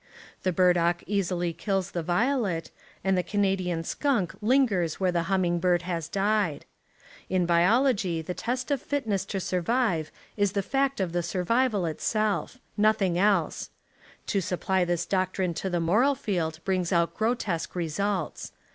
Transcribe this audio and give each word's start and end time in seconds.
The 0.41 0.51
burdock 0.51 1.03
easily 1.05 1.53
kills 1.53 1.91
the 1.91 2.01
violet, 2.01 2.71
and 3.03 3.15
the 3.15 3.21
Canadian 3.21 3.83
skunk 3.83 4.33
lingers 4.41 4.99
where 4.99 5.11
the 5.11 5.21
humming 5.29 5.59
bird 5.59 5.83
has 5.83 6.07
died. 6.09 6.65
In 7.29 7.45
biology 7.45 8.23
the 8.23 8.33
test 8.33 8.71
of 8.71 8.81
fitness 8.81 9.25
to 9.25 9.39
survive 9.39 10.11
is 10.35 10.53
the 10.53 10.63
fact 10.63 10.99
of 10.99 11.11
the 11.11 11.21
survival 11.21 11.85
itself 11.85 12.55
—■ 12.55 12.59
nothing 12.77 13.19
else. 13.19 13.69
To 14.25 14.41
apply 14.49 14.85
this 14.85 15.05
doctrine 15.05 15.53
to 15.53 15.69
the 15.69 15.79
moral 15.79 16.15
field 16.15 16.61
brings 16.65 16.91
out 16.91 17.13
grotesque 17.13 17.75
results. 17.75 18.53